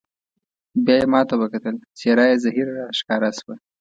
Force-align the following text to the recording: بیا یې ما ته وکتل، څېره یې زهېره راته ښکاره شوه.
بیا 0.85 0.95
یې 1.01 1.05
ما 1.13 1.21
ته 1.29 1.35
وکتل، 1.41 1.75
څېره 1.97 2.23
یې 2.29 2.35
زهېره 2.43 2.73
راته 2.79 2.93
ښکاره 2.99 3.29
شوه. 3.37 3.55